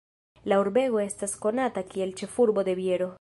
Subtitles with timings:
[0.51, 3.09] La urbego estas konata kiel "Ĉefurbo de biero".